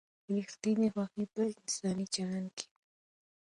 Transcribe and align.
ریښتینې 0.35 0.87
خوښي 0.93 1.25
په 1.33 1.41
انساني 1.51 2.05
چلند 2.13 2.49
کې 2.57 2.65
ده. 2.69 2.73